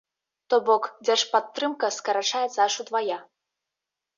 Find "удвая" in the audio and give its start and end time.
2.85-3.19